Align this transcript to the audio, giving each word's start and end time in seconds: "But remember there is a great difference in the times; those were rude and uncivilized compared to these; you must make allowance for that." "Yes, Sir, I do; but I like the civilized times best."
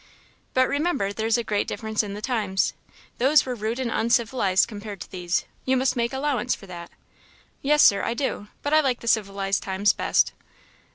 "But 0.55 0.67
remember 0.67 1.13
there 1.13 1.27
is 1.27 1.37
a 1.37 1.43
great 1.43 1.67
difference 1.67 2.01
in 2.01 2.15
the 2.15 2.23
times; 2.23 2.73
those 3.19 3.45
were 3.45 3.53
rude 3.53 3.77
and 3.79 3.91
uncivilized 3.91 4.67
compared 4.67 4.99
to 5.01 5.11
these; 5.11 5.45
you 5.63 5.77
must 5.77 5.95
make 5.95 6.11
allowance 6.11 6.55
for 6.55 6.65
that." 6.65 6.89
"Yes, 7.61 7.83
Sir, 7.83 8.01
I 8.01 8.15
do; 8.15 8.47
but 8.63 8.73
I 8.73 8.79
like 8.81 9.01
the 9.01 9.07
civilized 9.07 9.61
times 9.61 9.93
best." 9.93 10.33